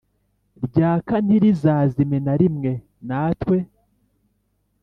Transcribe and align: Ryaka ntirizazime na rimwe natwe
Ryaka 0.65 1.13
ntirizazime 1.25 2.17
na 2.25 2.33
rimwe 2.41 2.71
natwe 3.07 3.57